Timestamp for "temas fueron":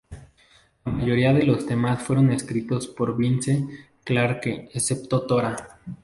1.67-2.31